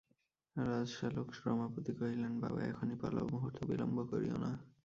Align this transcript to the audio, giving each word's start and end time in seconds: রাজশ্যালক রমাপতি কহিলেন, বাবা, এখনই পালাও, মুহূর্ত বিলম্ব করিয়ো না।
রাজশ্যালক 0.55 1.27
রমাপতি 1.45 1.91
কহিলেন, 1.93 2.33
বাবা, 2.39 2.59
এখনই 2.63 2.97
পালাও, 3.01 3.31
মুহূর্ত 3.33 3.57
বিলম্ব 3.65 3.97
করিয়ো 4.05 4.37
না। 4.43 4.51